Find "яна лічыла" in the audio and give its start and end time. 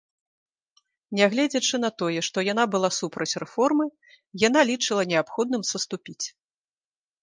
4.49-5.09